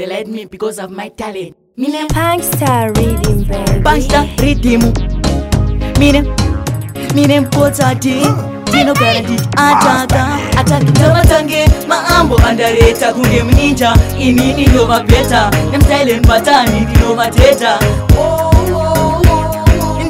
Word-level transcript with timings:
They 0.00 0.06
led 0.06 0.28
me 0.28 0.46
because 0.46 0.78
of 0.78 0.90
my 0.90 1.10
talent. 1.10 1.54
Mine 1.76 2.08
Punkstar 2.08 2.88
Rhythm 2.96 3.44
Baby. 3.44 3.84
Punkstar 3.84 4.24
Rhythm. 4.40 4.80
Mine. 6.00 6.24
Mine 7.14 7.44
Mpota 7.44 7.92
D. 8.00 8.24
Dino 8.72 8.94
Garadit. 8.94 9.44
Ataka. 9.58 10.24
Ataki. 10.56 10.90
Tama 10.94 11.22
Tange. 11.28 11.66
Maambo 11.86 12.38
Bandareta. 12.38 13.12
Kunge 13.12 13.42
Mninja. 13.42 13.92
Ini 14.18 14.54
Nino 14.56 14.86
Vapeta. 14.86 15.50
Nem 15.70 15.82
Thailand 15.82 16.26
Patani. 16.26 16.80
Nino 16.86 17.14
Vateta. 17.14 17.78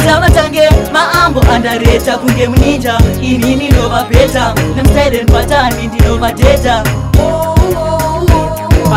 Tama 0.04 0.29
Tange. 0.30 0.68
Maambo 0.93 1.41
Bandareta. 1.41 2.16
Kunge 2.16 2.46
Mninja. 2.46 2.96
Ini 3.20 3.57
Nino 3.57 3.88
Vapeta. 3.88 4.54
Nem 4.77 4.86
Thailand 4.95 5.29
Patani. 5.32 5.88
Nino 5.88 6.16
Vateta. 6.16 6.84
Oh 7.18 7.57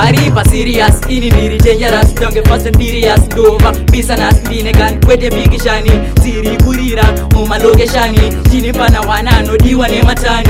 aripasirias 0.04 1.00
ini 1.08 1.30
ndiri 1.32 1.58
dengeras 1.58 2.12
donge 2.16 2.42
pasendirias 2.44 3.22
ndova 3.32 3.72
bisanas 3.92 4.36
ndinegan 4.46 5.00
kwete 5.06 5.30
bikishani 5.30 5.92
tiri 6.24 6.58
kurira 6.64 7.04
mumalokeshani 7.32 8.20
tine 8.52 8.74
pana 8.74 9.02
wana 9.02 9.38
anodiwa 9.38 9.88
nematani 9.88 10.50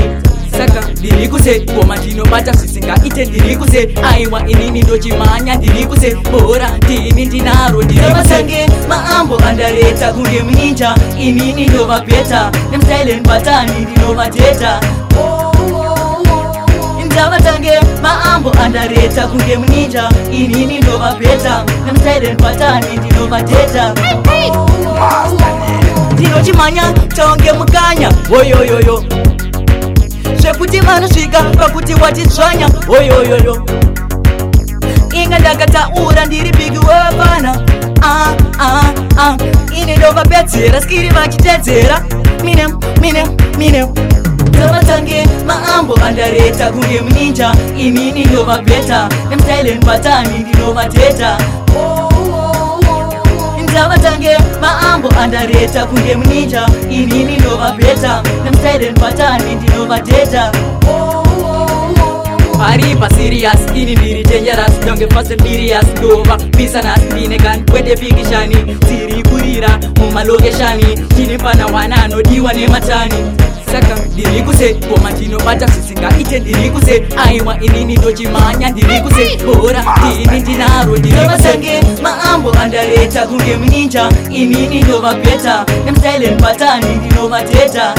saka 0.56 0.88
ndiri 0.98 1.28
kuse 1.28 1.60
koma 1.60 1.96
ndinobata 1.96 2.52
zvisingaite 2.52 3.24
ndiri 3.24 3.56
kuse 3.56 3.88
aiwa 4.14 4.48
inini 4.48 4.82
ndochimanya 4.82 5.54
ndiri 5.54 5.86
kuse 5.86 6.14
bora 6.32 6.70
ndini 6.76 7.24
ndinaro 7.26 7.82
ndiriasange 7.82 8.66
maambo 8.88 9.38
andareta 9.38 10.12
kunge 10.12 10.42
mninja 10.42 10.94
inini 11.20 11.66
ndova 11.66 12.00
peta 12.00 12.52
nemstylen 12.70 13.22
batani 13.22 13.72
ndinova 13.90 14.28
teta 14.30 14.80
oh. 15.18 15.43
vandareta 18.64 19.26
kunge 19.28 19.56
munita 19.56 20.08
inini 20.32 20.78
ndovapeta 20.78 21.64
anatairen 21.88 22.36
patani 22.36 22.96
ndinovateta 22.96 23.94
ndinochimhanya 26.12 26.92
taonge 26.92 27.52
mukanya 27.52 28.12
oyoyoyo 28.30 29.04
zvekuti 30.40 30.80
vanosvika 30.80 31.42
pakuti 31.42 31.94
watidzvanya 31.94 32.68
oyoyoyo 32.88 33.66
inga 35.12 35.38
ndanga 35.38 35.66
taura 35.66 36.24
ndiri 36.26 36.52
bigi 36.52 36.78
wevapana 36.78 37.62
ah, 38.02 38.32
ah, 38.58 38.82
ah. 39.18 39.36
ini 39.76 39.96
ndovapedzera 39.96 40.80
skiri 40.80 41.08
vachitedzera 41.08 42.02
mine 42.44 42.66
mine 43.00 43.26
mine 43.58 43.86
ndovatangeni 44.48 45.33
mambo 45.84 46.04
andareta 46.04 46.70
kunge 46.70 47.00
mninja 47.00 47.52
inini 47.78 48.24
ndovagweta 48.24 49.08
nemtailand 49.30 49.84
batani 49.84 50.38
ndinovateta 50.38 51.38
ndavatange 53.70 54.30
maambo 54.60 55.08
andareta 55.08 55.86
kunge 55.86 56.14
mninja 56.16 56.68
inini 56.90 57.36
ndovagweta 57.36 58.22
nemtailand 58.44 59.00
batani 59.00 59.54
ndinovateta 59.54 60.52
ari 62.70 62.96
pasirias 62.96 63.58
ini 63.74 63.96
ndiri 63.96 64.22
dengeras 64.22 64.80
donge 64.86 65.06
pasebirias 65.06 65.86
dova 66.00 66.36
bisanas 66.36 67.00
ndinegan 67.12 67.66
kwedepikishani 67.70 68.56
tiri 68.88 69.22
kurira 69.22 69.78
mumalokeshani 69.96 70.86
tinepana 71.16 71.66
wana 71.66 72.04
anodiwa 72.04 72.52
nematani 72.52 73.16
kuze 74.72 74.86
boma 74.88 75.10
ndinobata 75.10 75.66
zvisingaite 75.66 76.38
ndiri 76.40 76.70
kuze 76.70 77.02
aiwa 77.24 77.60
inini 77.60 77.96
ndochimanya 77.96 78.68
ndiri 78.70 79.00
kuze 79.00 79.36
bora 79.44 79.84
ndini 80.16 80.40
ndinaro 80.40 80.96
ndinovasange 80.96 81.82
maambo 82.02 82.50
andareta 82.52 83.26
kunge 83.26 83.56
mninja 83.56 84.08
inini 84.30 84.82
ndovabeta 84.82 85.66
nemsilen 85.84 86.40
patani 86.40 86.86
ndinovateta 86.96 87.94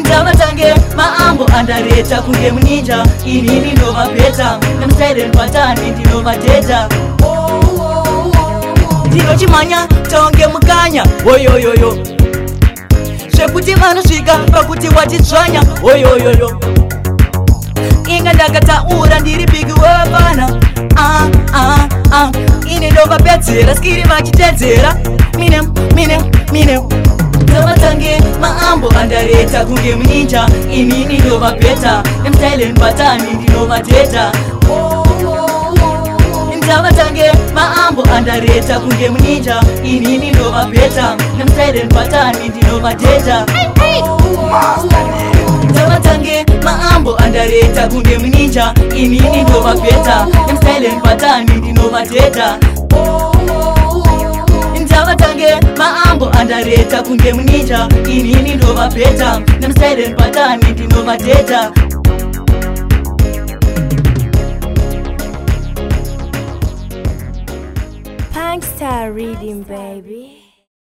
ndavatange 0.00 0.74
maambo 0.96 1.44
andareta 1.56 2.22
kunge 2.22 2.50
mninja 2.50 3.06
inini 3.26 3.72
ndovabeta 3.72 4.58
nemsilen 4.80 5.30
patani 5.32 5.90
ndinovateta 5.90 6.88
ndinochimanya 9.06 9.86
taonge 9.86 10.46
mukanya 10.46 11.04
oyoyoyo 11.26 11.88
oh, 11.88 11.92
oh, 11.92 11.92
oh, 11.94 12.02
oh 12.10 12.13
sekuti 13.46 13.74
vanosvika 13.74 14.38
pakuti 14.52 14.88
watitsvanya 14.94 15.62
oyoyoyo 15.82 16.60
inga 18.08 18.32
ndakataura 18.32 19.20
ndiri 19.20 19.46
bigi 19.46 19.72
wevapana 19.72 20.56
ah, 20.96 21.26
ah, 21.54 21.78
ah. 22.12 22.30
ine 22.70 22.90
ndovapedzera 22.90 23.74
skiri 23.74 24.02
vachitedzera 24.02 24.96
mine 25.38 25.62
mine 25.94 26.20
mine 26.52 26.80
ndovatange 27.42 28.22
maambo 28.40 28.88
andareta 28.90 29.64
kunge 29.64 29.94
muninja 29.96 30.46
inini 30.72 31.18
ndovapeta 31.18 32.02
nemtailand 32.22 32.80
batani 32.80 33.32
ndinovateta 33.34 34.32
oh, 34.70 35.04
oh, 35.22 35.32
oh, 35.32 36.14
oh 36.48 37.73
andareta 38.16 38.80
kunge 38.80 39.10
munija 39.10 39.60
inini 39.84 40.30
ndova 40.30 40.64
peta 40.72 41.16
nemutairen 41.38 41.88
patani 41.88 42.48
ndinova 42.48 42.94
deta 42.94 43.46
ngavatange 45.72 46.44
maambo 46.64 47.16
andareta 47.16 47.88
kunge 47.88 48.18
munija 48.18 48.74
inini 48.96 49.42
ndova 49.48 49.74
peta 49.74 50.26
nemutairen 50.46 51.00
patani 51.00 51.50
ndinova 51.56 52.02
deta 52.06 52.58
ndavatange 54.80 55.46
maambo 55.78 56.28
andareta 56.40 57.02
kunge 57.02 57.32
munija 57.32 57.88
inini 58.08 58.54
ndova 58.54 58.88
peta 58.88 59.40
nemutairen 59.60 60.14
patani 60.16 60.64
ndinova 60.70 61.16
deta 61.16 61.70
oh. 61.70 61.93
reading, 69.12 69.62
baby. 69.64 70.43